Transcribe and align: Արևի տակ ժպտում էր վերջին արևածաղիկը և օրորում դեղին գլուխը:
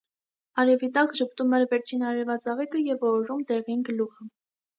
Արևի 0.61 0.87
տակ 0.95 1.13
ժպտում 1.19 1.53
էր 1.57 1.65
վերջին 1.73 2.07
արևածաղիկը 2.13 2.83
և 2.87 3.07
օրորում 3.11 3.45
դեղին 3.53 3.87
գլուխը: 3.93 4.29